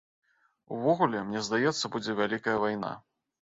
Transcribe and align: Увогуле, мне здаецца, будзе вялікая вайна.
Увогуле, 0.77 1.21
мне 1.27 1.43
здаецца, 1.49 1.93
будзе 1.99 2.19
вялікая 2.23 2.59
вайна. 2.67 2.93